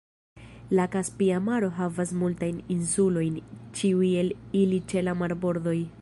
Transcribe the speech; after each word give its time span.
La 0.77 0.85
Kaspia 0.95 1.39
Maro 1.49 1.69
havas 1.79 2.13
multajn 2.23 2.63
insulojn, 2.77 3.37
ĉiuj 3.81 4.11
el 4.23 4.35
ili 4.63 4.85
ĉe 4.95 5.09
la 5.09 5.17
marbordoj. 5.25 5.81